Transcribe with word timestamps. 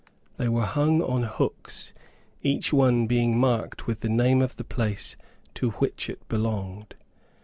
They 0.37 0.49
were 0.49 0.65
hung 0.65 1.03
on 1.03 1.21
hooks, 1.21 1.93
each 2.41 2.73
one 2.73 3.05
being 3.05 3.37
marked 3.37 3.85
with 3.85 3.99
the 3.99 4.09
name 4.09 4.41
of 4.41 4.55
the 4.55 4.63
place 4.63 5.15
to 5.53 5.69
which 5.73 6.09
it 6.09 6.27
belonged. 6.27 6.95